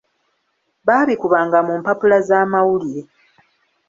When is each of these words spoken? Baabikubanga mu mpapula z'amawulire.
Baabikubanga 0.87 1.57
mu 1.67 1.73
mpapula 1.81 2.17
z'amawulire. 2.27 3.01